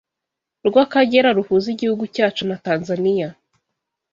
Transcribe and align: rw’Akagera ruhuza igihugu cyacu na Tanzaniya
rw’Akagera 0.67 1.29
ruhuza 1.37 1.67
igihugu 1.75 2.03
cyacu 2.15 2.43
na 2.49 2.57
Tanzaniya 2.65 3.29